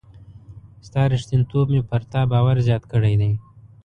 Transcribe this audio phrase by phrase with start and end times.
[0.87, 3.31] ستا ریښتینتوب مي پر تا باور زیات کړی دی.